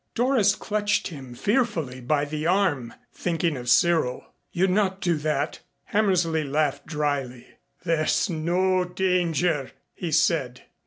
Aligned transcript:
Doris 0.15 0.55
clutched 0.55 1.09
him 1.09 1.35
fearfully 1.35 2.01
by 2.01 2.25
the 2.25 2.47
arm, 2.47 2.95
thinking 3.13 3.55
of 3.55 3.69
Cyril. 3.69 4.25
"You'd 4.51 4.71
not 4.71 4.99
do 4.99 5.15
that?" 5.17 5.59
Hammersley 5.93 6.43
laughed 6.43 6.87
dryly. 6.87 7.45
"There's 7.83 8.27
no 8.27 8.83
danger," 8.83 9.69
he 9.93 10.11
said. 10.11 10.63